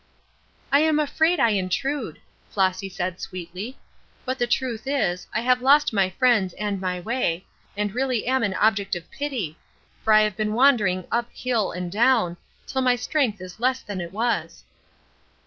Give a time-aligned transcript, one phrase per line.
[0.71, 2.19] "I'm afraid I intrude,"
[2.49, 3.77] Flossy said, sweetly;
[4.25, 7.45] "but the truth is, I have lost my friends and my way,
[7.77, 9.59] and I really am an object of pity,
[10.03, 14.01] for I have been wandering up hill and down, till my strength is less than
[14.01, 14.63] it was."